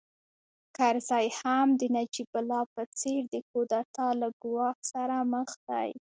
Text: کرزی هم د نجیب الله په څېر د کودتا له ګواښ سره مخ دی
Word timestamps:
کرزی 0.77 1.27
هم 1.41 1.67
د 1.79 1.81
نجیب 1.95 2.29
الله 2.39 2.63
په 2.73 2.83
څېر 2.99 3.21
د 3.33 3.35
کودتا 3.49 4.07
له 4.21 4.29
ګواښ 4.43 4.77
سره 4.93 5.15
مخ 5.33 5.49
دی 5.67 5.91